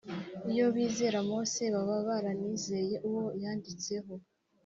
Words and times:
Iyo 0.51 0.65
bizera 0.75 1.17
Mose 1.29 1.63
baba 1.73 1.97
baranizeye 2.07 2.95
uwo 3.07 3.23
yanditseho. 3.43 4.13